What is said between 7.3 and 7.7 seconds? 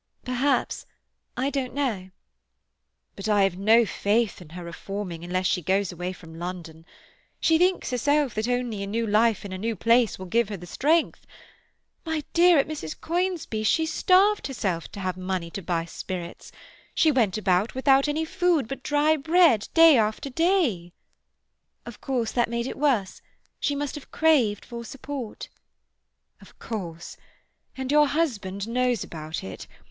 She